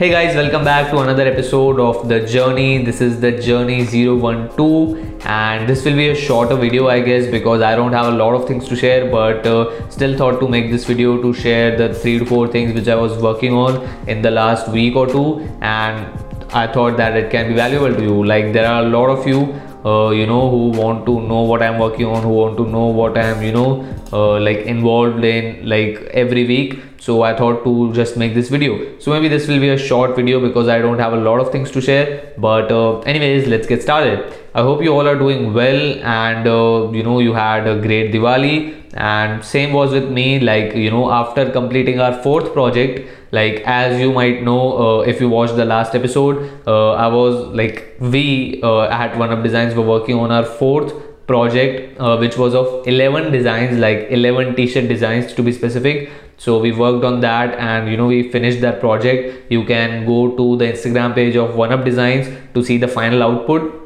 Hey 0.00 0.08
guys, 0.08 0.34
welcome 0.34 0.64
back 0.64 0.90
to 0.92 1.00
another 1.00 1.26
episode 1.26 1.78
of 1.78 2.08
The 2.08 2.20
Journey. 2.26 2.82
This 2.82 3.02
is 3.02 3.20
The 3.20 3.32
Journey 3.32 3.84
012 3.84 5.26
and 5.26 5.68
this 5.68 5.84
will 5.84 5.94
be 5.94 6.08
a 6.08 6.14
shorter 6.14 6.56
video 6.56 6.88
I 6.88 7.00
guess 7.00 7.26
because 7.30 7.60
I 7.60 7.76
don't 7.76 7.92
have 7.92 8.06
a 8.06 8.16
lot 8.16 8.34
of 8.34 8.48
things 8.48 8.66
to 8.68 8.76
share 8.76 9.10
but 9.10 9.46
uh, 9.46 9.90
still 9.90 10.16
thought 10.16 10.40
to 10.40 10.48
make 10.48 10.70
this 10.70 10.86
video 10.86 11.20
to 11.20 11.34
share 11.34 11.76
the 11.76 11.92
3 11.92 12.20
to 12.20 12.24
4 12.24 12.48
things 12.48 12.72
which 12.72 12.88
I 12.88 12.94
was 12.94 13.22
working 13.22 13.52
on 13.52 13.86
in 14.08 14.22
the 14.22 14.30
last 14.30 14.68
week 14.68 14.96
or 14.96 15.06
two 15.06 15.40
and 15.60 16.06
I 16.54 16.66
thought 16.66 16.96
that 16.96 17.14
it 17.14 17.30
can 17.30 17.48
be 17.48 17.54
valuable 17.54 17.94
to 17.94 18.02
you. 18.02 18.24
Like 18.24 18.54
there 18.54 18.66
are 18.66 18.82
a 18.82 18.88
lot 18.88 19.10
of 19.10 19.26
you 19.26 19.52
uh, 19.84 20.10
you 20.12 20.26
know 20.26 20.48
who 20.50 20.68
want 20.80 21.04
to 21.06 21.20
know 21.22 21.40
what 21.40 21.62
i'm 21.62 21.78
working 21.78 22.04
on 22.04 22.22
who 22.22 22.28
want 22.28 22.54
to 22.56 22.66
know 22.66 22.86
what 22.86 23.16
i'm 23.16 23.42
you 23.42 23.50
know 23.50 23.82
uh, 24.12 24.38
like 24.38 24.58
involved 24.58 25.24
in 25.24 25.66
like 25.66 25.96
every 26.12 26.46
week 26.46 26.78
so 27.06 27.22
i 27.28 27.34
thought 27.36 27.62
to 27.64 27.92
just 27.92 28.16
make 28.16 28.34
this 28.34 28.48
video. 28.48 28.98
So 28.98 29.12
maybe 29.12 29.28
this 29.28 29.48
will 29.48 29.60
be 29.60 29.70
a 29.70 29.78
short 29.78 30.16
video 30.16 30.40
because 30.46 30.68
i 30.68 30.78
don't 30.78 30.98
have 30.98 31.14
a 31.14 31.22
lot 31.28 31.40
of 31.40 31.50
things 31.52 31.70
to 31.72 31.80
share. 31.80 32.34
But 32.38 32.70
uh, 32.70 33.00
anyways 33.00 33.46
let's 33.48 33.66
get 33.66 33.82
started. 33.82 34.32
I 34.54 34.62
hope 34.62 34.82
you 34.82 34.92
all 34.92 35.06
are 35.06 35.18
doing 35.18 35.54
well 35.54 35.80
and 36.16 36.46
uh, 36.46 36.90
you 36.92 37.02
know 37.02 37.18
you 37.20 37.32
had 37.32 37.66
a 37.66 37.80
great 37.80 38.12
diwali. 38.12 38.76
And 38.92 39.44
same 39.44 39.72
was 39.72 39.92
with 39.92 40.10
me 40.10 40.40
like 40.40 40.74
you 40.74 40.90
know 40.90 41.10
after 41.10 41.50
completing 41.50 42.00
our 42.00 42.22
fourth 42.22 42.52
project 42.52 43.08
like 43.32 43.62
as 43.64 44.00
you 44.00 44.12
might 44.12 44.42
know 44.42 44.62
uh, 44.84 45.00
if 45.02 45.20
you 45.20 45.28
watched 45.28 45.56
the 45.56 45.64
last 45.64 45.94
episode 45.94 46.38
uh, 46.66 46.92
i 46.94 47.06
was 47.06 47.36
like 47.60 47.96
we 48.00 48.60
uh, 48.64 48.82
at 48.82 49.16
one 49.16 49.30
up 49.30 49.44
designs 49.44 49.76
were 49.76 49.86
working 49.90 50.16
on 50.16 50.32
our 50.32 50.44
fourth 50.44 50.92
project 51.28 52.00
uh, 52.00 52.16
which 52.16 52.36
was 52.36 52.56
of 52.60 52.88
11 52.88 53.30
designs 53.30 53.78
like 53.78 54.08
11 54.10 54.56
t-shirt 54.56 54.88
designs 54.88 55.32
to 55.32 55.42
be 55.44 55.52
specific 55.52 56.10
so 56.44 56.58
we 56.58 56.72
worked 56.72 57.04
on 57.04 57.20
that 57.20 57.54
and 57.58 57.90
you 57.90 57.98
know 57.98 58.06
we 58.06 58.30
finished 58.30 58.62
that 58.62 58.80
project. 58.80 59.52
You 59.52 59.62
can 59.64 60.06
go 60.06 60.34
to 60.38 60.56
the 60.56 60.64
instagram 60.72 61.14
page 61.14 61.36
of 61.36 61.54
one 61.54 61.70
up 61.70 61.84
designs 61.84 62.28
to 62.54 62.64
see 62.64 62.78
the 62.78 62.88
final 62.88 63.22
output. 63.22 63.76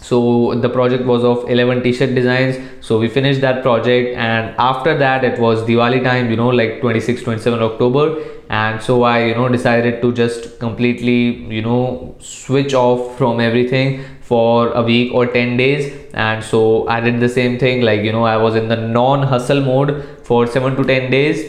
So 0.00 0.54
the 0.54 0.70
project 0.70 1.04
was 1.04 1.24
of 1.24 1.50
11 1.50 1.82
t-shirt 1.82 2.14
designs. 2.14 2.56
So 2.80 2.98
we 2.98 3.08
finished 3.08 3.42
that 3.42 3.62
project 3.62 4.16
and 4.16 4.54
after 4.58 4.96
that 4.96 5.24
it 5.24 5.38
was 5.38 5.62
diwali 5.68 6.02
time 6.02 6.30
you 6.30 6.36
know 6.36 6.48
like 6.48 6.80
26 6.80 7.22
27 7.22 7.62
october. 7.62 8.16
And 8.48 8.82
so 8.82 9.02
i 9.02 9.18
you 9.26 9.34
know 9.34 9.50
decided 9.50 10.00
to 10.00 10.14
just 10.14 10.58
completely 10.58 11.20
you 11.58 11.60
know 11.60 12.16
switch 12.18 12.72
off 12.72 13.18
from 13.18 13.40
everything 13.40 14.02
for 14.22 14.72
a 14.72 14.82
week 14.82 15.12
or 15.12 15.26
10 15.26 15.56
days. 15.58 15.94
And 16.14 16.42
so 16.42 16.88
i 16.88 16.98
did 16.98 17.20
the 17.20 17.32
same 17.38 17.58
thing 17.58 17.82
like 17.92 18.00
you 18.00 18.18
know 18.18 18.24
i 18.24 18.36
was 18.48 18.54
in 18.56 18.68
the 18.68 18.84
non 18.98 19.32
hustle 19.34 19.66
mode 19.72 19.96
for 20.24 20.46
7 20.46 20.76
to 20.76 20.92
10 20.96 21.10
days 21.10 21.48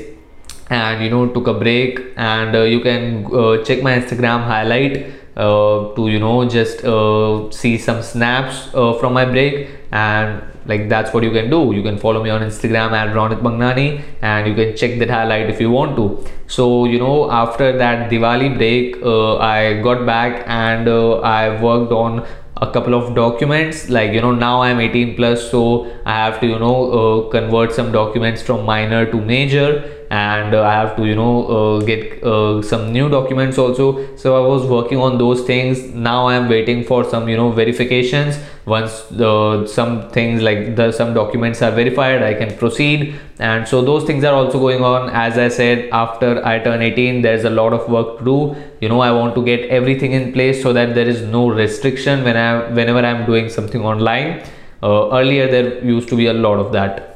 and 0.80 1.04
you 1.04 1.10
know 1.10 1.28
took 1.28 1.48
a 1.48 1.54
break. 1.54 2.00
And 2.16 2.56
uh, 2.56 2.64
you 2.64 2.80
can 2.80 3.26
uh, 3.26 3.64
check 3.64 3.84
my 3.84 3.94
instagram 4.00 4.46
highlight 4.54 5.06
uh, 5.36 5.94
to 5.96 6.08
you 6.08 6.20
know 6.20 6.48
just 6.48 6.84
uh, 6.84 7.52
see 7.52 7.78
some 7.78 8.02
snaps 8.02 8.70
uh, 8.74 8.94
from 8.94 9.14
my 9.14 9.26
break. 9.26 9.70
And 9.92 10.42
like 10.66 10.88
that's 10.90 11.14
what 11.14 11.24
you 11.24 11.32
can 11.32 11.50
do. 11.50 11.72
You 11.76 11.84
can 11.84 11.98
follow 11.98 12.24
me 12.24 12.30
on 12.30 12.42
instagram 12.42 12.92
at 12.92 13.16
ronit 13.16 13.42
mangnani 13.48 14.04
and 14.22 14.48
you 14.48 14.54
can 14.56 14.76
check 14.76 15.00
that 15.00 15.10
highlight 15.10 15.50
if 15.50 15.60
you 15.60 15.72
want 15.72 15.96
to. 15.98 16.26
So 16.48 16.86
you 16.86 17.00
know 17.00 17.32
after 17.32 17.78
that 17.78 18.10
diwali 18.10 18.56
break 18.58 19.02
uh, 19.04 19.38
i 19.38 19.82
got 19.82 20.06
back 20.06 20.46
and 20.48 20.88
i 20.90 21.62
worked 21.62 21.92
on 21.92 22.26
a 22.58 22.72
couple 22.72 22.94
of 22.94 23.16
documents. 23.16 23.90
Like 23.90 24.14
you 24.14 24.22
know 24.22 24.32
now 24.32 24.62
i'm 24.62 24.80
18 24.80 25.16
plus 25.16 25.50
so 25.50 25.92
i 26.06 26.14
have 26.14 26.40
to 26.42 26.48
you 26.48 26.60
know 26.60 27.28
convert 27.32 27.74
some 27.74 27.92
documents 27.92 28.42
from 28.42 28.64
minor 28.66 29.06
to 29.12 29.20
major 29.20 30.01
and 30.12 30.54
uh, 30.54 30.62
i 30.70 30.74
have 30.74 30.96
to 30.98 31.06
you 31.06 31.16
know 31.16 31.34
uh, 31.58 31.80
get 31.90 32.22
uh, 32.22 32.62
some 32.62 32.92
new 32.92 33.10
documents 33.10 33.58
also. 33.58 33.86
So 34.18 34.36
i 34.36 34.46
was 34.46 34.66
working 34.68 34.98
on 34.98 35.18
those 35.18 35.42
things. 35.50 35.84
Now 36.08 36.28
i 36.28 36.36
am 36.36 36.50
waiting 36.50 36.84
for 36.84 37.04
some 37.06 37.30
you 37.30 37.38
know 37.38 37.50
verifications. 37.52 38.40
Once 38.66 39.04
the 39.22 39.66
some 39.66 40.10
things 40.10 40.42
like 40.42 40.76
the 40.76 40.92
some 40.92 41.14
documents 41.14 41.62
are 41.62 41.72
verified 41.72 42.24
i 42.24 42.34
can 42.34 42.58
proceed. 42.58 43.16
And 43.40 43.68
so 43.68 43.82
those 43.82 44.04
things 44.04 44.26
are 44.26 44.34
also 44.34 44.60
going 44.60 44.84
on. 44.84 45.10
As 45.10 45.38
i 45.38 45.48
said 45.48 45.88
after 46.02 46.46
i 46.46 46.60
turn 46.60 46.82
18 46.82 47.22
there's 47.22 47.46
a 47.46 47.50
lot 47.62 47.72
of 47.72 47.88
work 47.90 48.20
to 48.20 48.26
do. 48.26 48.56
You 48.82 48.90
know 48.90 49.00
i 49.00 49.12
want 49.12 49.34
to 49.36 49.46
get 49.46 49.70
everything 49.80 50.12
in 50.12 50.34
place 50.34 50.62
so 50.62 50.74
that 50.74 50.94
there 50.94 51.08
is 51.08 51.22
no 51.22 51.48
restriction 51.50 52.26
when 52.26 52.36
i 52.36 52.70
whenever 52.82 53.00
i'm 53.00 53.26
doing 53.26 53.48
something 53.48 53.86
online. 53.96 54.44
Uh, 54.84 55.10
earlier 55.22 55.50
there 55.50 55.82
used 55.86 56.10
to 56.10 56.18
be 56.18 56.28
a 56.28 56.34
lot 56.34 56.60
of 56.60 56.72
that. 56.74 57.08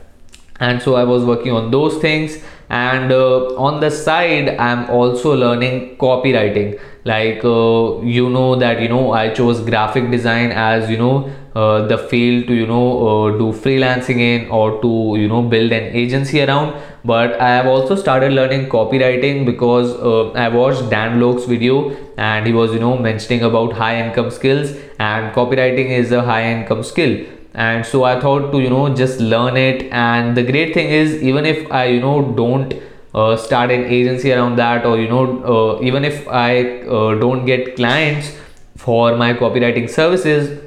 And 0.62 0.82
so 0.82 0.96
i 0.96 1.04
was 1.04 1.26
working 1.26 1.52
on 1.52 1.72
those 1.72 1.98
things 2.10 2.44
and 2.70 3.12
uh, 3.12 3.56
on 3.56 3.80
the 3.80 3.90
side 3.92 4.50
i'm 4.58 4.90
also 4.90 5.36
learning 5.36 5.98
copywriting. 5.98 6.80
Like 7.08 7.46
uh, 7.46 8.02
you 8.02 8.30
know 8.30 8.56
that 8.56 8.82
you 8.82 8.90
know 8.90 9.12
i 9.14 9.30
chose 9.30 9.62
graphic 9.62 10.10
design 10.10 10.52
as 10.52 10.90
you 10.90 10.98
know 10.98 11.30
uh, 11.56 11.86
the 11.86 11.98
field 11.98 12.48
to 12.48 12.56
you 12.56 12.66
know 12.66 13.08
uh, 13.08 13.38
do 13.38 13.52
freelancing 13.52 14.20
in 14.20 14.50
or 14.50 14.82
to 14.82 15.14
you 15.20 15.28
know 15.28 15.44
build 15.44 15.72
an 15.72 15.96
agency 15.96 16.42
around. 16.42 16.74
But 17.04 17.40
i 17.40 17.50
have 17.50 17.68
also 17.68 17.96
started 17.96 18.34
learning 18.34 18.68
copywriting 18.70 19.46
because 19.46 19.94
uh, 19.94 20.32
i 20.32 20.48
watched 20.48 20.90
dan 20.90 21.20
lok's 21.20 21.46
video 21.46 21.96
and 22.18 22.48
he 22.48 22.54
was 22.54 22.74
you 22.74 22.80
know 22.80 22.98
mentioning 22.98 23.44
about 23.44 23.74
high 23.74 24.04
income 24.04 24.32
skills. 24.32 24.76
And 24.98 25.32
copywriting 25.36 25.90
is 25.90 26.12
a 26.12 26.24
high 26.24 26.52
income 26.52 26.82
skill 26.82 27.18
and 27.56 27.86
so 27.86 28.04
i 28.04 28.20
thought 28.20 28.52
to 28.52 28.60
you 28.60 28.70
know 28.70 28.94
just 28.94 29.20
learn 29.20 29.58
it. 29.58 29.84
And 29.92 30.36
the 30.36 30.44
great 30.44 30.74
thing 30.74 30.90
is 30.90 31.22
even 31.22 31.46
if 31.46 31.72
i 31.72 31.86
you 31.86 32.02
know 32.02 32.34
don't 32.34 32.74
uh, 33.14 33.38
start 33.38 33.72
an 33.72 33.86
agency 33.86 34.34
around 34.34 34.58
that 34.58 34.86
or 34.86 35.00
you 35.00 35.08
know 35.08 35.24
uh, 35.44 35.82
even 35.82 36.04
if 36.04 36.28
i 36.28 36.80
uh, 36.82 37.16
don't 37.16 37.46
get 37.46 37.76
clients 37.76 38.36
for 38.76 39.16
my 39.16 39.34
copywriting 39.34 39.90
services 39.90 40.62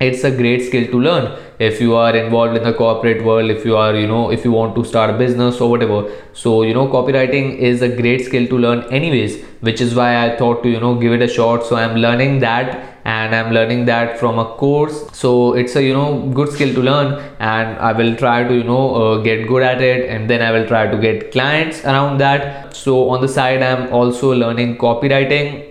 it's 0.00 0.22
a 0.22 0.30
great 0.30 0.64
skill 0.64 0.86
to 0.86 1.00
learn. 1.00 1.36
If 1.58 1.80
you 1.80 1.96
are 1.96 2.14
involved 2.14 2.56
in 2.56 2.62
the 2.62 2.72
corporate 2.72 3.24
world 3.24 3.50
if 3.50 3.64
you 3.64 3.76
are 3.76 3.96
you 3.96 4.06
know 4.06 4.30
if 4.30 4.44
you 4.44 4.52
want 4.52 4.76
to 4.76 4.84
start 4.84 5.10
a 5.10 5.18
business 5.18 5.60
or 5.60 5.68
whatever. 5.68 6.08
So 6.32 6.62
you 6.62 6.72
know 6.72 6.86
copywriting 6.86 7.58
is 7.58 7.82
a 7.82 7.88
great 7.88 8.24
skill 8.24 8.46
to 8.46 8.58
learn 8.58 8.84
anyways 8.92 9.42
which 9.60 9.80
is 9.80 9.96
why 9.96 10.24
i 10.24 10.36
thought 10.36 10.62
to 10.62 10.68
you 10.68 10.78
know 10.78 10.94
give 10.94 11.12
it 11.12 11.22
a 11.22 11.28
shot. 11.28 11.66
So 11.66 11.74
i'm 11.74 11.96
learning 11.96 12.38
that 12.40 12.97
and 13.12 13.34
i'm 13.34 13.52
learning 13.56 13.84
that 13.86 14.18
from 14.18 14.38
a 14.38 14.44
course. 14.62 14.96
So 15.12 15.54
it's 15.54 15.76
a 15.76 15.82
you 15.82 15.94
know 15.94 16.30
good 16.38 16.52
skill 16.52 16.74
to 16.74 16.82
learn 16.88 17.14
and 17.38 17.78
i 17.78 17.92
will 17.92 18.14
try 18.16 18.42
to 18.48 18.54
you 18.54 18.64
know 18.64 18.84
uh, 19.02 19.22
get 19.22 19.46
good 19.48 19.62
at 19.62 19.80
it 19.80 20.08
and 20.08 20.28
then 20.28 20.42
i 20.42 20.50
will 20.50 20.66
try 20.66 20.86
to 20.86 20.98
get 20.98 21.32
clients 21.32 21.84
around 21.84 22.18
that. 22.18 22.76
So 22.76 23.08
on 23.10 23.20
the 23.20 23.28
side 23.28 23.62
i'm 23.62 23.92
also 23.92 24.34
learning 24.34 24.76
copywriting 24.78 25.68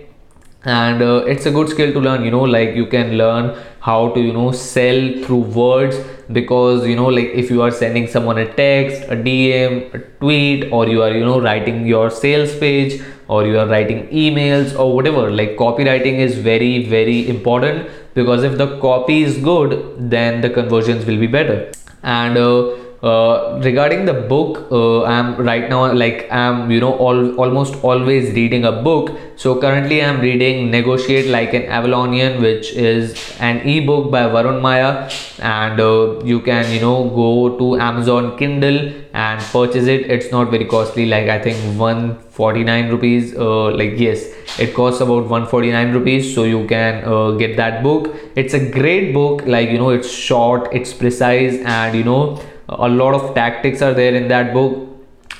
and 0.64 1.02
uh, 1.02 1.24
it's 1.26 1.46
a 1.46 1.50
good 1.50 1.68
skill 1.68 1.92
to 1.92 2.00
learn 2.00 2.24
you 2.24 2.30
know 2.30 2.42
like 2.42 2.74
you 2.74 2.86
can 2.86 3.16
learn 3.16 3.56
how 3.80 4.08
to 4.14 4.20
you 4.20 4.32
know 4.32 4.50
sell 4.50 5.00
through 5.24 5.44
words 5.58 5.96
because 6.32 6.86
you 6.86 6.96
know 6.96 7.06
like 7.06 7.30
if 7.42 7.50
you 7.50 7.62
are 7.62 7.70
sending 7.70 8.08
someone 8.08 8.38
a 8.38 8.46
text 8.54 9.02
a 9.04 9.16
dm 9.28 9.94
a 9.94 9.98
tweet 10.20 10.70
or 10.72 10.88
you 10.88 11.02
are 11.02 11.12
you 11.12 11.24
know 11.24 11.40
writing 11.40 11.86
your 11.86 12.10
sales 12.10 12.58
page 12.58 13.00
or 13.28 13.46
you 13.46 13.58
are 13.58 13.66
writing 13.66 14.06
emails 14.08 14.78
or 14.78 14.94
whatever. 14.94 15.30
Like 15.30 15.56
copywriting 15.56 16.18
is 16.18 16.38
very 16.38 16.86
very 16.86 17.28
important 17.28 17.88
because 18.14 18.42
if 18.42 18.58
the 18.58 18.78
copy 18.80 19.22
is 19.22 19.38
good 19.38 19.94
then 19.98 20.40
the 20.40 20.50
conversions 20.50 21.04
will 21.04 21.18
be 21.18 21.26
better. 21.26 21.70
And 22.02 22.38
uh, 22.38 22.76
uh, 23.02 23.60
regarding 23.62 24.06
the 24.06 24.12
book 24.12 24.66
uh, 24.72 25.04
i'm 25.04 25.36
right 25.36 25.68
now 25.70 25.92
like 25.92 26.26
i'm 26.32 26.68
you 26.68 26.80
know 26.80 26.94
all, 26.94 27.36
almost 27.36 27.76
always 27.84 28.34
reading 28.34 28.64
a 28.64 28.72
book. 28.72 29.16
So 29.36 29.60
currently 29.60 30.02
i'm 30.02 30.20
reading 30.20 30.72
negotiate 30.72 31.26
like 31.30 31.54
an 31.54 31.62
avalonian 31.62 32.40
which 32.40 32.72
is 32.72 33.14
an 33.38 33.58
ebook 33.58 34.10
by 34.10 34.22
varun 34.22 34.60
mayya 34.60 34.90
and 35.38 35.78
uh, 35.78 36.18
you 36.24 36.40
can 36.40 36.72
you 36.72 36.80
know 36.80 37.08
go 37.10 37.56
to 37.58 37.76
amazon 37.78 38.36
kindle 38.36 38.92
and 39.24 39.40
purchase 39.52 39.86
it 39.92 40.10
it's 40.16 40.30
not 40.32 40.50
very 40.50 40.64
costly. 40.64 41.06
Like 41.06 41.28
i 41.28 41.38
think 41.46 41.78
149 41.78 42.90
rupees 42.90 43.34
uh, 43.36 43.70
like 43.80 43.98
yes 43.98 44.26
it 44.58 44.74
costs 44.74 45.00
about 45.00 45.24
149 45.24 45.92
rupees. 45.92 46.34
So 46.34 46.44
you 46.44 46.66
can 46.66 47.04
uh, 47.04 47.30
get 47.32 47.56
that 47.56 47.82
book. 47.82 48.14
It's 48.36 48.54
a 48.54 48.70
great 48.78 49.12
book. 49.14 49.42
Like 49.46 49.70
you 49.70 49.78
know 49.78 49.90
it's 49.90 50.10
short 50.10 50.68
it's 50.72 50.92
precise 50.92 51.60
and 51.78 51.96
you 51.96 52.04
know 52.04 52.40
a 52.68 52.88
lot 52.88 53.14
of 53.14 53.34
tactics 53.34 53.82
are 53.82 53.94
there 53.94 54.14
in 54.14 54.28
that 54.28 54.52
book. 54.52 54.84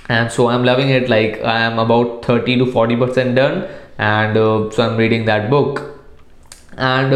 And 0.09 0.33
so 0.33 0.49
i'm 0.49 0.65
loving 0.65 0.91
it. 0.91 1.09
Like 1.09 1.41
i 1.43 1.61
am 1.61 1.79
about 1.79 2.25
30 2.25 2.59
to 2.59 2.73
40 2.73 2.97
percent 2.97 3.35
done 3.37 3.69
and 3.99 4.37
uh, 4.37 4.71
so 4.71 4.89
i'm 4.89 4.97
reading 4.97 5.27
that 5.27 5.51
book. 5.51 5.85
And 6.77 7.13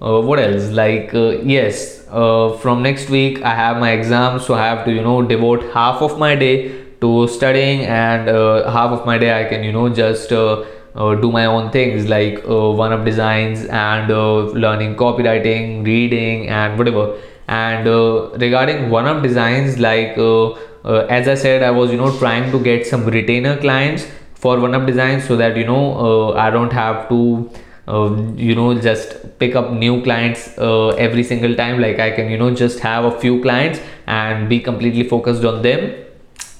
uh, 0.00 0.18
uh, 0.18 0.20
what 0.20 0.38
else? 0.38 0.70
Like 0.70 1.14
uh, 1.14 1.40
yes 1.42 2.06
uh, 2.10 2.56
from 2.58 2.82
next 2.82 3.08
week 3.08 3.42
i 3.42 3.54
have 3.54 3.76
my 3.76 3.92
exam 3.92 4.40
so 4.40 4.54
i 4.54 4.66
have 4.66 4.84
to 4.84 4.92
you 4.92 5.02
know 5.02 5.22
devote 5.22 5.62
half 5.72 6.02
of 6.02 6.18
my 6.18 6.34
day 6.34 6.84
to 7.00 7.28
studying 7.28 7.84
and 7.86 8.28
uh, 8.28 8.70
half 8.70 8.90
of 8.90 9.06
my 9.06 9.16
day 9.16 9.32
i 9.40 9.44
can 9.48 9.62
you 9.62 9.72
know 9.72 9.88
just 9.88 10.28
do 10.28 11.30
my 11.32 11.44
own 11.46 11.70
things 11.70 12.08
like 12.08 12.42
one 12.46 12.92
up 12.92 13.04
designs 13.04 13.64
and 13.66 14.08
learning 14.08 14.96
copywriting 14.96 15.86
reading 15.86 16.48
and 16.48 16.76
whatever. 16.76 17.16
And 17.46 17.86
uh, 17.86 18.30
regarding 18.38 18.90
one 18.90 19.06
up 19.06 19.22
designs 19.22 19.78
like 19.78 20.18
uh, 20.18 20.50
uh, 20.84 21.06
as 21.08 21.28
i 21.28 21.34
said 21.34 21.62
i 21.62 21.70
was 21.70 21.90
you 21.90 21.96
know 21.96 22.16
trying 22.18 22.50
to 22.50 22.58
get 22.58 22.86
some 22.86 23.04
retainer 23.06 23.56
clients 23.56 24.06
for 24.34 24.58
one 24.58 24.74
up 24.74 24.86
designs 24.86 25.24
so 25.24 25.36
that 25.36 25.56
you 25.56 25.64
know 25.64 25.84
uh, 25.98 26.32
i 26.32 26.50
don't 26.50 26.72
have 26.72 27.08
to 27.08 27.50
uh, 27.90 28.10
you 28.36 28.54
know 28.54 28.68
just 28.88 29.16
pick 29.38 29.54
up 29.54 29.72
new 29.72 30.02
clients 30.02 30.48
uh, 30.58 30.88
every 31.06 31.24
single 31.24 31.54
time. 31.54 31.80
Like 31.80 31.98
i 31.98 32.10
can 32.10 32.30
you 32.30 32.38
know 32.38 32.54
just 32.54 32.80
have 32.80 33.04
a 33.04 33.14
few 33.20 33.40
clients 33.42 33.80
and 34.06 34.48
be 34.48 34.60
completely 34.60 35.08
focused 35.14 35.44
on 35.44 35.62
them. 35.62 35.94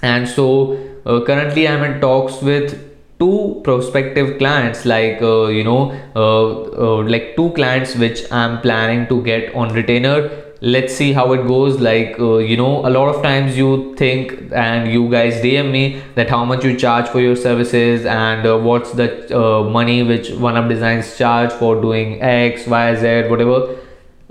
And 0.03 0.29
so 0.29 0.47
uh, 1.07 1.21
currently 1.25 1.67
i'm 1.69 1.83
in 1.83 2.01
talks 2.01 2.41
with 2.43 2.75
two 3.19 3.61
prospective 3.65 4.39
clients 4.39 4.85
like 4.85 5.21
uh, 5.23 5.47
you 5.47 5.65
know 5.65 5.93
uh, 6.17 6.47
uh, 6.85 7.03
like 7.15 7.37
two 7.37 7.51
clients 7.51 7.95
which 7.97 8.21
i'm 8.33 8.61
planning 8.61 9.07
to 9.07 9.23
get 9.23 9.55
on 9.55 9.73
retainer 9.75 10.31
let's 10.61 10.95
see 10.95 11.13
how 11.13 11.33
it 11.33 11.47
goes. 11.47 11.81
Like 11.81 12.19
uh, 12.19 12.39
you 12.39 12.57
know 12.57 12.87
a 12.87 12.91
lot 12.91 13.15
of 13.15 13.23
times 13.23 13.57
you 13.57 13.95
think 13.97 14.53
and 14.53 14.91
you 14.93 15.09
guys 15.11 15.41
dm 15.43 15.71
me 15.71 16.03
that 16.15 16.29
how 16.29 16.45
much 16.45 16.65
you 16.65 16.77
charge 16.77 17.09
for 17.09 17.21
your 17.21 17.37
services 17.37 18.05
and 18.05 18.47
uh, 18.47 18.59
what's 18.59 18.93
the 18.93 19.09
uh, 19.37 19.65
money 19.65 20.03
which 20.03 20.31
one 20.33 20.57
up 20.57 20.69
designs 20.69 21.17
charge 21.17 21.53
for 21.53 21.81
doing 21.81 22.21
x 22.23 22.67
y 22.67 22.95
z 22.95 23.29
whatever. 23.29 23.77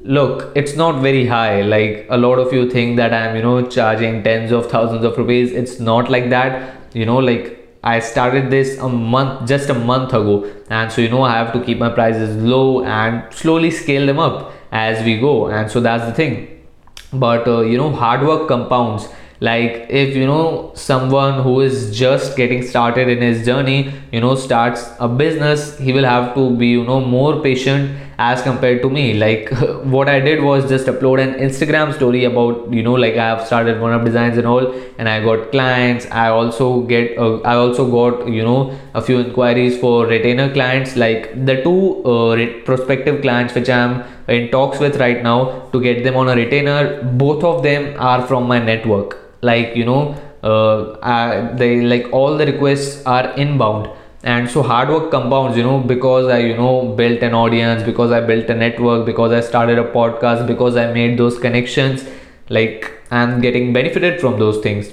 Look 0.04 0.52
it's 0.56 0.76
not 0.76 1.02
very 1.02 1.26
high. 1.28 1.62
Like 1.62 2.08
a 2.10 2.18
lot 2.18 2.40
of 2.40 2.54
you 2.54 2.70
think 2.70 2.98
that 2.98 3.14
i'm 3.14 3.36
you 3.36 3.42
know 3.42 3.68
charging 3.68 4.24
tens 4.24 4.52
of 4.52 4.70
thousands 4.70 5.04
of 5.04 5.18
rupees. 5.18 5.52
It's 5.52 5.80
not 5.80 6.10
like 6.10 6.30
that. 6.30 6.76
You 6.94 7.06
know 7.06 7.18
like 7.18 7.59
I 7.84 8.00
started 8.00 8.50
this 8.52 8.78
a 8.78 8.90
month 8.90 9.48
just 9.48 9.70
a 9.70 9.74
month 9.74 10.14
ago. 10.14 10.52
And 10.70 10.92
so 10.92 11.02
you 11.02 11.10
know 11.10 11.24
I 11.24 11.38
have 11.38 11.54
to 11.54 11.64
keep 11.64 11.78
my 11.78 11.90
prices 11.90 12.36
low 12.44 12.84
and 12.84 13.34
slowly 13.34 13.72
scale 13.72 14.06
them 14.06 14.20
up 14.20 14.52
as 14.72 15.04
we 15.06 15.20
go. 15.20 15.48
And 15.48 15.72
so 15.72 15.80
that's 15.80 16.06
the 16.06 16.14
thing. 16.14 16.66
But 17.14 17.48
uh, 17.48 17.62
you 17.62 17.78
know 17.78 17.92
hard 17.92 18.22
work 18.28 18.48
compounds. 18.48 19.08
Like 19.42 19.88
if 19.90 20.16
you 20.16 20.28
know 20.28 20.74
someone 20.76 21.42
who 21.44 21.62
is 21.62 21.98
just 21.98 22.36
getting 22.36 22.62
started 22.62 23.08
in 23.08 23.22
his 23.22 23.46
journey 23.46 23.94
you 24.12 24.20
know 24.20 24.36
starts 24.36 24.90
a 25.00 25.08
business 25.08 25.78
he 25.78 25.94
will 25.94 26.04
have 26.04 26.36
to 26.36 26.50
be 26.58 26.68
you 26.68 26.84
know 26.84 27.00
more 27.00 27.42
patient 27.42 27.98
as 28.20 28.42
compared 28.42 28.82
to 28.82 28.90
me. 28.90 29.14
Like 29.14 29.50
what 29.96 30.10
i 30.14 30.20
did 30.20 30.44
was 30.44 30.68
just 30.70 30.88
upload 30.92 31.22
an 31.26 31.34
instagram 31.48 31.94
story 31.98 32.24
about 32.30 32.74
you 32.78 32.84
know 32.88 32.96
like 33.04 33.16
i 33.26 33.28
have 33.30 33.46
started 33.48 33.80
one 33.86 33.94
up 33.98 34.04
designs 34.04 34.38
and 34.38 34.48
all 34.54 34.74
and 34.98 35.10
i 35.10 35.24
got 35.24 35.52
clients. 35.52 36.06
I 36.12 36.28
also 36.30 36.82
get 36.94 37.18
uh, 37.18 37.40
i 37.54 37.56
also 37.56 37.90
got 37.98 38.28
you 38.28 38.44
know 38.44 38.78
a 38.94 39.02
few 39.02 39.20
inquiries 39.20 39.80
for 39.80 40.06
retainer 40.06 40.52
clients. 40.54 40.96
Like 40.96 41.30
the 41.46 41.62
two 41.64 42.04
uh, 42.04 42.64
prospective 42.66 43.22
clients 43.22 43.56
which 43.56 43.70
i'm 43.70 44.04
in 44.28 44.50
talks 44.52 44.80
with 44.80 44.98
right 44.98 45.24
now 45.24 45.70
to 45.72 45.82
get 45.82 46.04
them 46.04 46.18
on 46.18 46.30
a 46.30 46.36
retainer 46.36 47.04
both 47.26 47.44
of 47.44 47.64
them 47.64 47.96
are 48.00 48.26
from 48.28 48.48
my 48.48 48.60
network. 48.60 49.18
Like 49.42 49.76
you 49.78 49.86
know 49.86 50.02
uh, 50.44 50.98
I, 51.02 51.54
they 51.56 51.82
like 51.82 52.12
all 52.12 52.38
the 52.38 52.46
requests 52.46 53.06
are 53.06 53.32
inbound 53.46 53.90
and 54.24 54.50
so 54.50 54.62
hard 54.62 54.90
work 54.90 55.10
compounds 55.12 55.56
you 55.56 55.64
know 55.64 55.80
because 55.80 56.28
i 56.28 56.40
you 56.40 56.56
know 56.56 56.94
built 57.02 57.22
an 57.22 57.34
audience 57.34 57.84
because 57.84 58.12
i 58.12 58.20
built 58.20 58.50
a 58.50 58.56
network 58.56 59.06
because 59.06 59.32
i 59.32 59.40
started 59.40 59.80
a 59.80 59.84
podcast 59.84 60.46
because 60.46 60.76
i 60.76 60.92
made 60.92 61.18
those 61.18 61.40
connections 61.40 62.06
like 62.50 62.92
i'm 63.12 63.40
getting 63.42 63.74
benefited 63.74 64.20
from 64.20 64.40
those 64.40 64.60
things. 64.62 64.92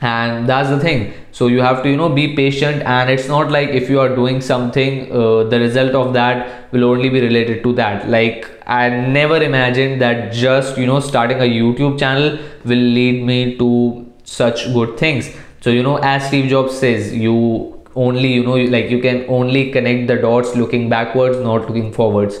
And 0.00 0.48
that's 0.48 0.68
the 0.68 0.78
thing. 0.78 1.12
So 1.32 1.48
you 1.48 1.60
have 1.60 1.82
to 1.82 1.90
you 1.90 1.96
know 1.96 2.08
be 2.08 2.36
patient 2.36 2.82
and 2.84 3.10
it's 3.10 3.26
not 3.26 3.50
like 3.50 3.70
if 3.70 3.90
you 3.90 3.98
are 4.00 4.14
doing 4.14 4.40
something 4.40 5.10
uh, 5.10 5.42
the 5.44 5.58
result 5.58 5.94
of 5.94 6.12
that 6.14 6.72
will 6.72 6.84
only 6.84 7.08
be 7.08 7.20
related 7.20 7.64
to 7.64 7.72
that. 7.74 8.08
Like 8.08 8.48
i 8.66 8.88
never 8.88 9.42
imagined 9.42 10.00
that 10.00 10.32
just 10.32 10.78
you 10.78 10.86
know 10.86 11.00
starting 11.00 11.40
a 11.40 11.48
youtube 11.50 11.98
channel 11.98 12.38
will 12.64 12.84
lead 12.98 13.24
me 13.24 13.56
to 13.58 14.06
such 14.24 14.72
good 14.72 14.96
things. 14.98 15.30
So 15.60 15.70
you 15.70 15.82
know 15.82 15.96
as 15.98 16.28
steve 16.28 16.48
jobs 16.48 16.78
says 16.78 17.12
you 17.14 17.77
only 18.04 18.32
you 18.34 18.44
know 18.44 18.56
like 18.76 18.90
you 18.90 19.00
can 19.00 19.24
only 19.38 19.70
connect 19.72 20.06
the 20.08 20.16
dots 20.16 20.54
looking 20.54 20.88
backwards 20.88 21.38
not 21.38 21.68
looking 21.68 21.92
forwards. 21.92 22.40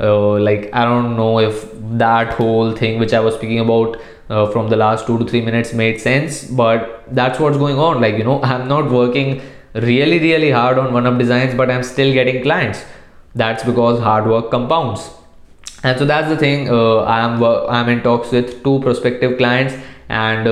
Uh, 0.00 0.38
like 0.38 0.68
i 0.80 0.84
don't 0.84 1.16
know 1.16 1.40
if 1.40 1.62
that 2.00 2.32
whole 2.34 2.68
thing 2.80 3.00
which 3.00 3.12
i 3.12 3.18
was 3.18 3.34
speaking 3.34 3.58
about 3.58 3.96
uh, 4.30 4.46
from 4.52 4.68
the 4.72 4.76
last 4.76 5.08
two 5.08 5.18
to 5.18 5.24
three 5.30 5.40
minutes 5.40 5.72
made 5.72 6.00
sense 6.00 6.44
but 6.44 7.02
that's 7.10 7.40
what's 7.40 7.58
going 7.58 7.78
on. 7.78 8.00
Like 8.00 8.16
you 8.16 8.24
know 8.24 8.40
i'm 8.42 8.68
not 8.68 8.90
working 8.90 9.40
really 9.74 10.18
really 10.20 10.50
hard 10.50 10.78
on 10.78 10.92
one 10.92 11.06
up 11.06 11.18
designs 11.18 11.54
but 11.54 11.70
i'm 11.70 11.82
still 11.82 12.12
getting 12.12 12.42
clients. 12.42 12.84
That's 13.34 13.64
because 13.64 14.00
hard 14.00 14.26
work 14.26 14.50
compounds. 14.52 15.10
And 15.82 15.98
so 15.98 16.04
that's 16.04 16.28
the 16.28 16.36
thing 16.36 16.68
uh, 16.68 17.02
i'm 17.16 17.42
i'm 17.78 17.88
in 17.88 18.02
talks 18.02 18.30
with 18.30 18.62
two 18.62 18.78
prospective 18.86 19.36
clients 19.38 19.74
and 20.08 20.46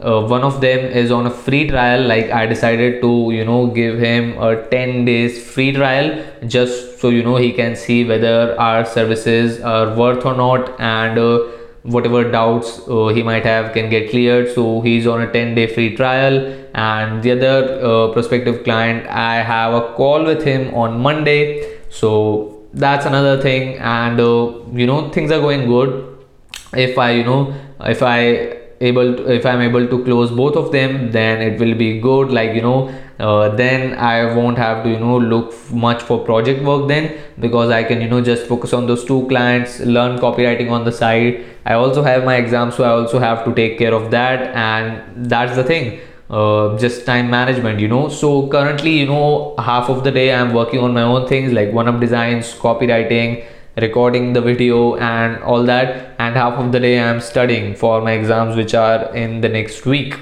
uh, 0.00 0.22
one 0.22 0.42
of 0.42 0.60
them 0.60 0.78
is 0.78 1.10
on 1.10 1.26
a 1.26 1.30
free 1.30 1.68
trial. 1.68 2.02
Like 2.02 2.30
i 2.30 2.46
decided 2.46 3.00
to 3.02 3.30
you 3.30 3.44
know 3.44 3.66
give 3.66 3.98
him 3.98 4.38
a 4.38 4.66
10 4.68 5.04
days 5.04 5.44
free 5.52 5.72
trial 5.72 6.24
just 6.46 6.98
so 6.98 7.10
you 7.10 7.22
know 7.22 7.36
he 7.36 7.52
can 7.52 7.76
see 7.76 8.04
whether 8.04 8.58
our 8.58 8.84
services 8.86 9.60
are 9.60 9.94
worth 9.94 10.24
or 10.24 10.34
not 10.34 10.80
and 10.80 11.18
uh, 11.18 11.40
whatever 11.82 12.30
doubts 12.30 12.80
uh, 12.88 13.08
he 13.08 13.22
might 13.22 13.44
have 13.44 13.72
can 13.74 13.90
get 13.90 14.10
cleared. 14.10 14.54
So 14.54 14.80
he's 14.80 15.06
on 15.06 15.20
a 15.20 15.30
10 15.30 15.54
day 15.54 15.66
free 15.66 15.94
trial. 15.94 16.58
And 16.74 17.22
the 17.22 17.32
other 17.32 17.80
uh, 17.84 18.12
prospective 18.12 18.64
client 18.64 19.06
i 19.08 19.42
have 19.42 19.74
a 19.74 19.92
call 19.94 20.24
with 20.24 20.42
him 20.42 20.74
on 20.74 21.00
monday. 21.00 21.78
So 21.90 22.62
that's 22.72 23.04
another 23.04 23.42
thing. 23.42 23.78
And 23.78 24.18
uh, 24.18 24.52
you 24.72 24.86
know 24.86 25.10
things 25.10 25.30
are 25.30 25.40
going 25.40 25.66
good. 25.66 26.08
If 26.72 26.96
i 26.96 27.10
you 27.10 27.24
know 27.24 27.54
if 27.80 28.02
i 28.02 28.61
able 28.88 29.14
to, 29.16 29.32
if 29.32 29.46
i'm 29.46 29.60
able 29.60 29.86
to 29.92 30.02
close 30.04 30.30
both 30.30 30.56
of 30.56 30.72
them 30.72 31.10
then 31.12 31.40
it 31.40 31.58
will 31.60 31.74
be 31.74 32.00
good. 32.00 32.30
Like 32.30 32.54
you 32.54 32.62
know 32.62 32.92
uh, 33.18 33.48
then 33.50 33.96
I 33.98 34.34
won't 34.34 34.58
have 34.58 34.82
to 34.84 34.90
you 34.90 34.98
know 34.98 35.18
look 35.18 35.54
much 35.70 36.02
for 36.02 36.18
project 36.28 36.62
work 36.64 36.88
then 36.88 37.18
because 37.38 37.70
I 37.70 37.82
can 37.84 38.00
you 38.00 38.08
know 38.08 38.20
just 38.20 38.46
focus 38.46 38.72
on 38.72 38.86
those 38.86 39.04
two 39.04 39.26
clients 39.28 39.80
learn 39.80 40.18
copywriting 40.18 40.70
on 40.70 40.84
the 40.84 40.92
side. 40.92 41.44
I 41.64 41.74
also 41.74 42.02
have 42.02 42.24
my 42.24 42.36
exams 42.36 42.74
so 42.76 42.84
I 42.84 42.90
also 42.90 43.18
have 43.18 43.44
to 43.44 43.54
take 43.54 43.78
care 43.78 43.94
of 43.94 44.10
that 44.10 44.56
and 44.56 45.30
that's 45.30 45.54
the 45.54 45.64
thing. 45.64 46.00
Uh, 46.30 46.78
just 46.78 47.04
time 47.04 47.30
management 47.30 47.78
you 47.78 47.88
know. 47.88 48.08
So 48.08 48.48
currently 48.48 48.98
you 48.98 49.06
know 49.06 49.54
half 49.58 49.90
of 49.90 50.02
the 50.02 50.10
day 50.10 50.34
I'm 50.34 50.54
working 50.54 50.80
on 50.80 50.94
my 50.94 51.02
own 51.02 51.28
things 51.28 51.52
like 51.52 51.72
one 51.72 51.88
up 51.88 52.00
designs 52.00 52.54
copywriting 52.54 53.44
recording 53.76 54.32
the 54.32 54.40
video 54.40 54.96
and 54.96 55.42
all 55.42 55.64
that. 55.64 56.14
And 56.18 56.36
half 56.36 56.54
of 56.54 56.72
the 56.72 56.80
day 56.80 57.00
I'm 57.00 57.20
studying 57.20 57.74
for 57.74 58.00
my 58.02 58.12
exams 58.12 58.56
which 58.56 58.74
are 58.74 59.14
in 59.14 59.40
the 59.40 59.48
next 59.48 59.86
week. 59.86 60.18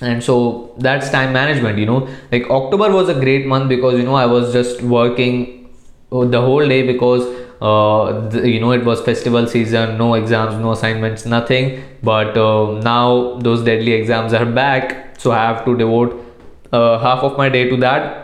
And 0.00 0.22
so 0.22 0.74
that's 0.78 1.10
time 1.10 1.32
management 1.32 1.78
you 1.78 1.86
know. 1.86 2.08
Like 2.30 2.50
october 2.50 2.90
was 2.90 3.08
a 3.08 3.14
great 3.14 3.46
month 3.46 3.68
because 3.68 3.98
you 3.98 4.02
know 4.04 4.14
i 4.14 4.26
was 4.26 4.52
just 4.52 4.82
working 4.82 5.68
uh, 6.10 6.24
the 6.24 6.40
whole 6.40 6.66
day 6.66 6.84
because 6.84 7.22
uh, 7.60 8.28
the, 8.28 8.50
you 8.50 8.58
know 8.58 8.72
it 8.72 8.84
was 8.84 9.00
festival 9.00 9.46
season 9.46 9.96
no 9.98 10.14
exams 10.14 10.56
no 10.56 10.72
assignments 10.72 11.24
nothing. 11.26 11.84
But 12.02 12.36
uh, 12.36 12.80
now 12.80 13.38
those 13.38 13.62
deadly 13.62 13.92
exams 13.92 14.32
are 14.32 14.46
back 14.46 15.20
so 15.20 15.30
i 15.30 15.44
have 15.44 15.64
to 15.66 15.76
devote 15.76 16.18
uh, 16.72 16.98
half 16.98 17.22
of 17.22 17.36
my 17.36 17.48
day 17.48 17.68
to 17.68 17.76
that. 17.76 18.18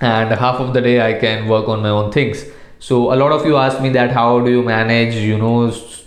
And 0.00 0.30
half 0.32 0.56
of 0.56 0.74
the 0.74 0.82
day 0.82 1.00
i 1.00 1.18
can 1.18 1.48
work 1.48 1.68
on 1.68 1.80
my 1.80 1.88
own 1.88 2.12
things 2.12 2.44
so 2.86 3.12
a 3.14 3.16
lot 3.22 3.32
of 3.32 3.46
you 3.46 3.56
ask 3.56 3.80
me 3.80 3.90
that 3.98 4.10
how 4.20 4.30
do 4.46 4.50
you 4.50 4.62
manage 4.62 5.14
you 5.14 5.38
know 5.38 5.56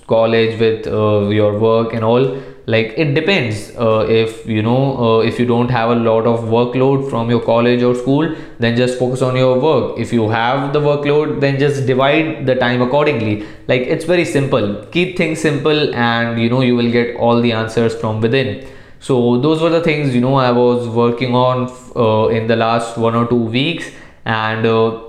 college 0.07 0.59
with 0.59 0.87
uh, 0.87 1.27
your 1.29 1.59
work 1.59 1.93
and 1.93 2.03
all. 2.03 2.37
Like 2.69 2.95
it 2.97 3.13
depends 3.13 3.71
uh, 3.77 4.05
if 4.09 4.45
you 4.45 4.61
know 4.61 4.79
uh, 4.97 5.19
if 5.19 5.39
you 5.39 5.45
don't 5.45 5.69
have 5.69 5.89
a 5.89 5.95
lot 5.95 6.25
of 6.25 6.41
workload 6.55 7.09
from 7.09 7.29
your 7.29 7.39
college 7.41 7.81
or 7.81 7.95
school 7.95 8.35
then 8.59 8.75
just 8.75 8.99
focus 8.99 9.21
on 9.21 9.37
your 9.37 9.57
work. 9.59 9.97
If 9.97 10.11
you 10.11 10.29
have 10.29 10.73
the 10.73 10.81
workload 10.81 11.39
then 11.39 11.59
just 11.59 11.85
divide 11.85 12.45
the 12.45 12.55
time 12.55 12.81
accordingly. 12.81 13.45
Like 13.67 13.81
it's 13.81 14.03
very 14.03 14.25
simple. 14.25 14.85
Keep 14.91 15.17
things 15.17 15.39
simple 15.39 15.95
and 15.95 16.41
you 16.41 16.49
know 16.49 16.59
you 16.59 16.75
will 16.75 16.91
get 16.91 17.15
all 17.15 17.41
the 17.41 17.53
answers 17.53 17.95
from 17.95 18.19
within. 18.19 18.67
So 18.99 19.39
those 19.39 19.61
were 19.61 19.69
the 19.69 19.81
things 19.81 20.13
you 20.13 20.19
know 20.19 20.35
i 20.35 20.51
was 20.51 20.89
working 20.89 21.35
on 21.35 21.71
uh, 21.95 22.27
in 22.27 22.47
the 22.47 22.57
last 22.57 22.97
one 22.97 23.15
or 23.15 23.27
two 23.27 23.43
weeks. 23.59 23.89
And 24.25 24.65
uh, 24.65 25.06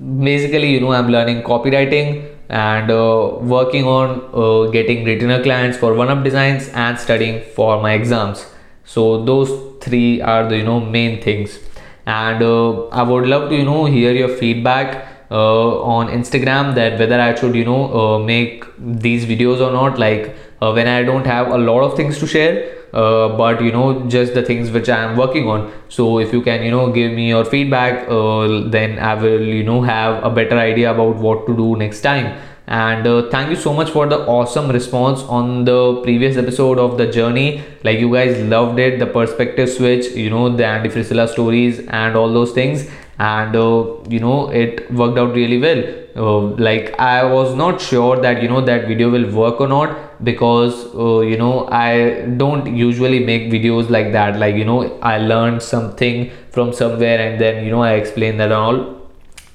basically 0.00 0.70
you 0.72 0.80
know 0.80 0.92
i'm 0.92 1.08
learning 1.08 1.42
copywriting 1.42 2.26
and 2.50 2.90
uh, 2.90 3.36
working 3.42 3.84
on 3.84 4.20
uh, 4.34 4.70
getting 4.70 5.04
retainer 5.04 5.42
clients 5.42 5.78
for 5.78 5.94
one 5.94 6.08
up 6.08 6.24
designs 6.24 6.68
and 6.70 6.98
studying 6.98 7.42
for 7.54 7.80
my 7.80 7.92
exams. 7.92 8.44
So 8.84 9.24
those 9.24 9.50
three 9.80 10.20
are 10.20 10.48
the 10.48 10.56
you 10.56 10.64
know 10.64 10.80
main 10.80 11.22
things. 11.22 11.58
And 12.06 12.42
uh, 12.42 12.88
i 12.88 13.02
would 13.02 13.26
love 13.26 13.48
to 13.50 13.54
you 13.54 13.64
know 13.64 13.84
hear 13.84 14.12
your 14.12 14.28
feedback 14.28 15.06
uh, 15.30 15.82
on 15.82 16.08
instagram 16.08 16.74
that 16.74 16.98
whether 16.98 17.20
i 17.20 17.32
should 17.36 17.54
you 17.54 17.64
know 17.64 17.82
uh, 18.00 18.18
make 18.18 18.64
these 18.78 19.26
videos 19.26 19.60
or 19.60 19.70
not. 19.70 19.98
Like 19.98 20.34
uh, 20.60 20.72
when 20.72 20.88
i 20.88 21.04
don't 21.04 21.26
have 21.26 21.48
a 21.48 21.58
lot 21.58 21.82
of 21.82 21.96
things 21.96 22.18
to 22.18 22.26
share 22.26 22.79
uh, 22.92 23.28
but 23.36 23.60
you 23.62 23.72
know 23.72 24.08
just 24.08 24.34
the 24.34 24.42
things 24.42 24.70
which 24.70 24.88
i 24.88 24.98
am 25.02 25.16
working 25.16 25.48
on. 25.48 25.72
So 25.88 26.18
if 26.18 26.32
you 26.32 26.42
can 26.42 26.62
you 26.62 26.70
know 26.70 26.90
give 26.92 27.12
me 27.12 27.28
your 27.28 27.44
feedback 27.44 28.08
uh, 28.08 28.68
then 28.68 28.98
i 28.98 29.14
will 29.14 29.42
you 29.42 29.64
know 29.64 29.82
have 29.82 30.22
a 30.24 30.30
better 30.30 30.58
idea 30.58 30.92
about 30.92 31.16
what 31.16 31.46
to 31.46 31.56
do 31.56 31.76
next 31.76 32.00
time. 32.02 32.38
And 32.66 33.04
uh, 33.04 33.28
thank 33.30 33.50
you 33.50 33.56
so 33.56 33.72
much 33.72 33.90
for 33.90 34.06
the 34.06 34.18
awesome 34.26 34.68
response 34.70 35.22
on 35.22 35.64
the 35.64 36.00
previous 36.02 36.36
episode 36.36 36.78
of 36.78 36.98
the 36.98 37.06
journey. 37.10 37.64
Like 37.82 37.98
you 37.98 38.12
guys 38.12 38.40
loved 38.44 38.78
it 38.78 39.00
the 39.00 39.06
perspective 39.06 39.68
switch 39.68 40.06
you 40.12 40.30
know 40.30 40.48
the 40.56 40.64
frisella 40.96 41.28
stories 41.28 41.80
and 41.88 42.16
all 42.16 42.32
those 42.32 42.52
things 42.52 42.88
and 43.28 43.54
uh, 43.54 43.86
you 44.08 44.18
know 44.18 44.50
it 44.50 44.90
worked 44.92 45.18
out 45.18 45.34
really 45.34 45.58
well. 45.58 45.82
Uh, 46.16 46.40
like 46.66 46.86
i 46.98 47.22
was 47.32 47.54
not 47.54 47.80
sure 47.80 48.16
that 48.20 48.42
you 48.42 48.48
know 48.48 48.60
that 48.60 48.88
video 48.88 49.08
will 49.08 49.26
work 49.32 49.60
or 49.60 49.68
not 49.68 50.24
because 50.24 50.78
uh, 50.94 51.20
you 51.20 51.36
know 51.36 51.68
i 51.68 52.22
don't 52.36 52.66
usually 52.74 53.20
make 53.24 53.50
videos 53.52 53.90
like 53.90 54.12
that. 54.12 54.38
Like 54.38 54.56
you 54.56 54.64
know 54.64 54.98
i 55.00 55.18
learned 55.18 55.62
something 55.62 56.30
from 56.50 56.72
somewhere 56.72 57.18
and 57.26 57.40
then 57.40 57.64
you 57.64 57.70
know 57.70 57.82
i 57.82 57.92
explain 57.92 58.38
that 58.38 58.52
all. 58.52 58.84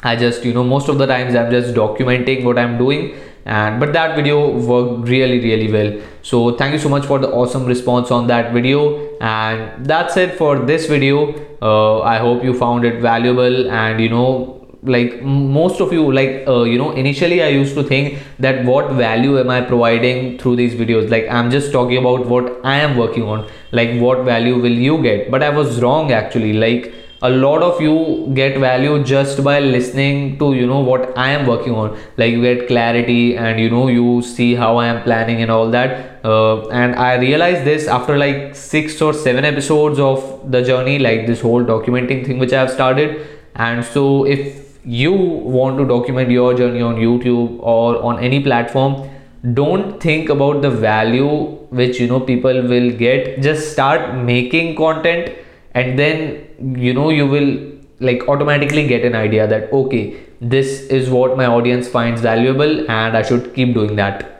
I 0.04 0.16
just 0.16 0.46
you 0.46 0.54
know 0.54 0.64
most 0.64 0.88
of 0.88 1.00
the 1.00 1.08
times 1.08 1.36
I'm 1.36 1.50
just 1.52 1.74
documenting 1.74 2.44
what 2.44 2.60
I'm 2.60 2.78
doing 2.78 3.16
and 3.46 3.80
but 3.80 3.94
that 3.94 4.16
video 4.16 4.38
worked 4.50 5.10
really 5.10 5.40
really 5.40 5.72
well. 5.72 5.92
So 6.22 6.56
thank 6.58 6.74
you 6.74 6.80
so 6.80 6.90
much 6.90 7.06
for 7.06 7.20
the 7.20 7.30
awesome 7.30 7.66
response 7.66 8.12
on 8.12 8.28
that 8.28 8.54
video. 8.54 9.18
And 9.20 9.86
that's 9.86 10.18
it 10.18 10.36
for 10.36 10.60
this 10.60 10.88
video 10.88 11.34
uh, 11.70 12.02
i 12.02 12.18
hope 12.18 12.44
you 12.44 12.54
found 12.66 12.86
it 12.86 13.02
valuable 13.02 13.70
and 13.84 14.02
you 14.06 14.10
know 14.10 14.56
like 14.96 15.22
most 15.22 15.82
of 15.82 15.92
you 15.92 16.12
like 16.14 16.44
uh, 16.48 16.64
you 16.64 16.78
know 16.78 16.92
initially 16.92 17.42
i 17.44 17.48
used 17.48 17.76
to 17.76 17.84
think 17.84 18.20
that 18.40 18.64
what 18.66 18.92
value 18.92 19.40
am 19.40 19.50
i 19.50 19.62
providing 19.62 20.38
through 20.38 20.56
these 20.56 20.76
videos? 20.76 21.10
Like 21.10 21.28
i'm 21.30 21.50
just 21.50 21.72
talking 21.72 21.98
about 21.98 22.28
what 22.28 22.60
i 22.64 22.76
am 22.78 22.96
working 22.98 23.24
on 23.24 23.50
like 23.72 24.00
what 24.00 24.20
value 24.26 24.60
will 24.62 24.78
you 24.88 25.02
get? 25.02 25.32
But 25.32 25.44
i 25.44 25.50
was 25.50 25.82
wrong 25.82 26.12
actually. 26.12 26.54
Like 26.54 26.94
a 27.22 27.30
lot 27.30 27.62
of 27.64 27.80
you 27.82 28.30
get 28.34 28.58
value 28.60 29.04
just 29.04 29.44
by 29.44 29.60
listening 29.60 30.38
to 30.40 30.54
you 30.54 30.68
know 30.68 30.80
what 30.80 31.18
i 31.18 31.30
am 31.30 31.48
working 31.48 31.74
on. 31.74 31.98
Like 32.18 32.32
you 32.32 32.42
get 32.42 32.68
clarity 32.68 33.38
and 33.38 33.60
you 33.60 33.70
know 33.70 33.88
you 33.88 34.22
see 34.22 34.54
how 34.56 34.78
i 34.78 34.88
am 34.88 35.02
planning 35.04 35.42
and 35.42 35.50
all 35.50 35.72
that. 35.72 36.26
Uh, 36.26 36.68
and 36.70 36.96
i 36.96 37.16
realized 37.16 37.64
this 37.66 37.88
after 37.88 38.18
like 38.18 38.56
six 38.56 39.02
or 39.02 39.14
seven 39.14 39.46
episodes 39.46 40.00
of 40.00 40.52
the 40.52 40.62
journey 40.62 41.00
like 41.00 41.26
this 41.26 41.42
whole 41.42 41.64
documenting 41.64 42.26
thing 42.26 42.38
which 42.40 42.54
i 42.54 42.60
have 42.60 42.72
started. 42.72 43.28
And 43.56 43.84
so 43.84 44.26
if 44.26 44.78
you 44.84 45.14
want 45.14 45.78
to 45.78 45.86
document 45.86 46.30
your 46.30 46.54
journey 46.54 46.82
on 46.82 46.96
youtube 46.96 47.58
or 47.60 48.04
on 48.04 48.20
any 48.20 48.40
platform 48.44 49.10
don't 49.54 50.00
think 50.02 50.30
about 50.30 50.62
the 50.62 50.70
value 50.70 51.56
which 51.70 52.00
you 52.00 52.08
know 52.08 52.20
people 52.20 52.62
will 52.64 52.92
get. 52.92 53.42
Just 53.42 53.72
start 53.72 54.16
making 54.16 54.76
content 54.76 55.36
and 55.74 56.00
then 56.00 56.45
you 56.60 56.94
know 56.94 57.10
you 57.10 57.28
will 57.28 57.58
like 58.00 58.28
automatically 58.28 58.88
get 58.88 59.06
an 59.06 59.16
idea 59.16 59.48
that 59.48 59.72
okay 59.72 60.18
this 60.42 60.82
is 60.88 61.10
what 61.10 61.38
my 61.38 61.46
audience 61.46 61.88
finds 61.88 62.22
valuable 62.22 62.90
and 62.92 63.16
i 63.18 63.22
should 63.22 63.54
keep 63.54 63.74
doing 63.74 63.96
that. 63.96 64.32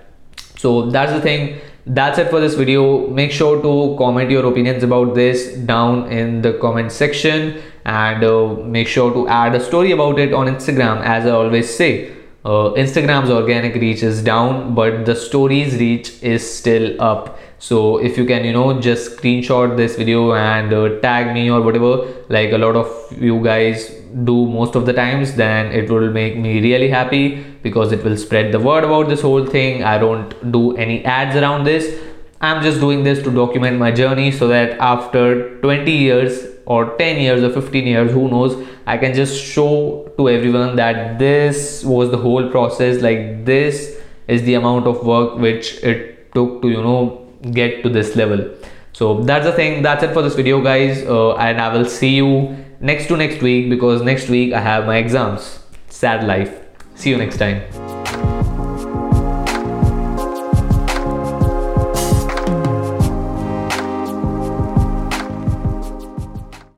So 0.58 0.90
that's 0.90 1.12
the 1.12 1.22
thing. 1.22 1.60
That's 1.86 2.18
it 2.18 2.30
for 2.30 2.40
this 2.40 2.56
video. 2.56 3.08
Make 3.08 3.32
sure 3.32 3.62
to 3.62 3.96
comment 3.98 4.32
your 4.32 4.46
opinions 4.48 4.84
about 4.84 5.14
this 5.14 5.54
down 5.54 6.12
in 6.12 6.42
the 6.42 6.54
comment 6.54 6.92
section 6.92 7.62
and 7.86 8.24
uh, 8.24 8.56
make 8.64 8.88
sure 8.88 9.14
to 9.14 9.28
add 9.28 9.54
a 9.54 9.64
story 9.64 9.92
about 9.92 10.18
it 10.18 10.34
on 10.34 10.48
instagram 10.48 11.04
as 11.04 11.26
i 11.28 11.30
always 11.30 11.74
say. 11.74 12.12
Uh, 12.44 12.72
instagram's 12.84 13.30
organic 13.30 13.76
reach 13.76 14.04
is 14.04 14.22
down 14.24 14.74
but 14.76 15.06
the 15.06 15.16
stories 15.16 15.76
reach 15.80 16.22
is 16.22 16.44
still 16.58 17.00
up 17.02 17.40
so 17.68 17.98
if 18.08 18.18
you 18.20 18.26
can 18.32 18.46
you 18.46 18.54
know 18.54 18.80
just 18.88 19.18
screenshot 19.18 19.76
this 19.78 19.96
video 19.96 20.34
and 20.34 20.74
uh, 20.74 21.00
tag 21.06 21.34
me 21.34 21.50
or 21.50 21.62
whatever 21.62 21.94
like 22.30 22.52
a 22.52 22.58
lot 22.58 22.76
of 22.76 22.90
you 23.28 23.44
guys 23.44 23.90
do 24.24 24.36
most 24.48 24.76
of 24.76 24.86
the 24.86 24.94
times 24.94 25.36
then 25.36 25.72
it 25.72 25.90
will 25.90 26.10
make 26.12 26.38
me 26.38 26.62
really 26.62 26.90
happy 26.90 27.44
because 27.64 27.92
it 27.92 28.04
will 28.04 28.16
spread 28.16 28.52
the 28.52 28.60
word 28.60 28.84
about 28.84 29.10
this 29.10 29.22
whole 29.22 29.46
thing. 29.46 29.84
I 29.84 29.98
don't 29.98 30.52
do 30.52 30.78
any 30.78 31.04
ads 31.04 31.36
around 31.36 31.64
this. 31.66 32.00
I'm 32.40 32.62
just 32.64 32.80
doing 32.80 33.04
this 33.04 33.24
to 33.24 33.32
document 33.32 33.80
my 33.80 33.92
journey 33.92 34.32
so 34.32 34.48
that 34.48 34.78
after 34.80 35.60
20 35.62 35.92
years 35.92 36.46
or 36.66 36.96
10 36.98 37.20
years 37.20 37.44
or 37.44 37.50
15 37.50 37.88
years 37.88 38.12
who 38.12 38.28
knows 38.28 38.54
i 38.88 38.98
can 38.98 39.14
just 39.14 39.40
show 39.40 40.12
to 40.18 40.30
everyone 40.30 40.76
that 40.76 41.20
this 41.20 41.84
was 41.84 42.12
the 42.12 42.18
whole 42.18 42.50
process. 42.50 43.02
Like 43.02 43.46
this 43.46 44.00
is 44.28 44.44
the 44.44 44.54
amount 44.54 44.88
of 44.88 45.06
work 45.06 45.38
which 45.38 45.84
it 45.84 46.34
took 46.34 46.62
to 46.62 46.70
you 46.70 46.82
know 46.82 47.25
get 47.52 47.84
to 47.84 47.90
this 47.90 48.16
level. 48.16 48.50
So 48.94 49.22
that's 49.24 49.46
the 49.46 49.54
thing 49.54 49.82
that's 49.82 50.04
it 50.04 50.14
for 50.14 50.22
this 50.22 50.36
video 50.36 50.62
guys. 50.62 51.04
Uh, 51.04 51.36
and 51.36 51.60
i 51.60 51.74
will 51.74 51.86
see 51.86 52.16
you 52.16 52.56
next 52.80 53.08
to 53.08 53.18
next 53.18 53.42
week 53.42 53.70
because 53.70 54.02
next 54.02 54.30
week 54.30 54.54
i 54.54 54.60
have 54.60 54.86
my 54.86 54.98
exams. 54.98 55.60
Sad 55.90 56.26
life. 56.26 56.54
See 56.96 57.10
you 57.10 57.18
next 57.18 57.38
time 57.38 57.95